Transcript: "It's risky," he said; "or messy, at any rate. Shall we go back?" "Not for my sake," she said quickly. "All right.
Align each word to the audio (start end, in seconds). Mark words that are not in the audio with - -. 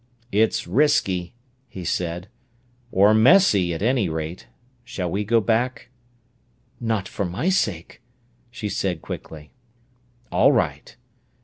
"It's 0.31 0.65
risky," 0.65 1.35
he 1.69 1.85
said; 1.85 2.27
"or 2.91 3.13
messy, 3.13 3.71
at 3.71 3.83
any 3.83 4.09
rate. 4.09 4.47
Shall 4.83 5.11
we 5.11 5.23
go 5.23 5.39
back?" 5.39 5.89
"Not 6.79 7.07
for 7.07 7.23
my 7.23 7.49
sake," 7.49 8.01
she 8.49 8.67
said 8.67 9.03
quickly. 9.03 9.51
"All 10.31 10.51
right. 10.51 10.95